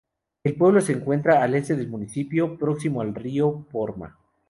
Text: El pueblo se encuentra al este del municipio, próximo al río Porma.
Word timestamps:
El 0.43 0.55
pueblo 0.55 0.81
se 0.81 0.93
encuentra 0.93 1.43
al 1.43 1.53
este 1.53 1.75
del 1.75 1.87
municipio, 1.87 2.57
próximo 2.57 3.01
al 3.01 3.13
río 3.13 3.67
Porma. 3.71 4.17